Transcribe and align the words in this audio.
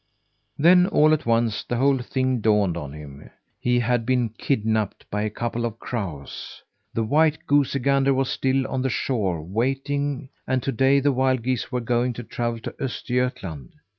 Then, 0.57 0.87
all 0.87 1.13
at 1.13 1.27
once, 1.27 1.63
the 1.63 1.75
whole 1.75 1.99
thing 1.99 2.39
dawned 2.41 2.75
on 2.75 2.91
him. 2.91 3.29
He 3.59 3.77
had 3.79 4.03
been 4.03 4.29
kidnapped 4.29 5.05
by 5.11 5.21
a 5.21 5.29
couple 5.29 5.63
of 5.63 5.77
crows. 5.77 6.63
The 6.91 7.03
white 7.03 7.45
goosey 7.45 7.77
gander 7.77 8.11
was 8.15 8.27
still 8.31 8.65
on 8.67 8.81
the 8.81 8.89
shore, 8.89 9.43
waiting, 9.43 10.29
and 10.47 10.63
to 10.63 10.71
day 10.71 11.01
the 11.01 11.11
wild 11.13 11.43
geese 11.43 11.71
were 11.71 11.81
going 11.81 12.13
to 12.13 12.23
travel 12.23 12.59
to 12.61 12.71
Östergötland. 12.81 13.73